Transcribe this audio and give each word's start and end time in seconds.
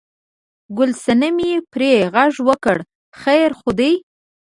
ګل 0.77 0.91
صنمې 1.03 1.51
پرې 1.71 1.93
غږ 2.13 2.33
وکړ: 2.47 2.77
خیر 3.21 3.49
خو 3.59 3.69
دی؟ 3.79 3.93